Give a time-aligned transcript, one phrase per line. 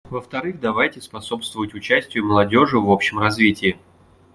[0.09, 3.77] Во-вторых, давайте способствовать участию молодежи в общем развитии.